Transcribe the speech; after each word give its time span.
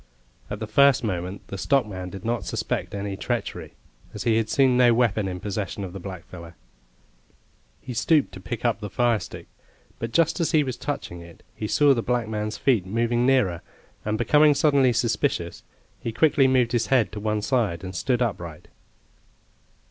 At 0.49 0.57
the 0.59 0.65
first 0.65 1.03
moment 1.03 1.45
the 1.49 1.59
stockman 1.59 2.09
did 2.09 2.25
not 2.25 2.43
suspect 2.43 2.95
any 2.95 3.15
treachery, 3.15 3.75
as 4.15 4.23
he 4.23 4.37
had 4.37 4.49
seen 4.49 4.75
no 4.75 4.95
weapon 4.95 5.27
in 5.27 5.39
possession 5.39 5.83
of 5.83 5.93
the 5.93 5.99
blackfellow. 5.99 6.53
He 7.81 7.93
stooped 7.93 8.31
to 8.31 8.39
pick 8.39 8.65
up 8.65 8.79
the 8.79 8.89
firestick; 8.89 9.45
but 9.99 10.11
just 10.11 10.39
as 10.39 10.53
he 10.53 10.63
was 10.63 10.75
touching 10.75 11.21
it, 11.21 11.43
he 11.53 11.67
saw 11.67 11.93
the 11.93 12.01
black 12.01 12.27
man's 12.27 12.57
feet 12.57 12.87
moving 12.87 13.27
nearer, 13.27 13.61
and 14.03 14.17
becoming 14.17 14.55
suddenly 14.55 14.91
suspicious, 14.91 15.61
he 15.99 16.11
quickly 16.11 16.47
moved 16.47 16.71
his 16.71 16.87
head 16.87 17.11
to 17.11 17.19
one 17.19 17.43
side 17.43 17.83
and 17.83 17.95
stood 17.95 18.23
upright. 18.23 18.69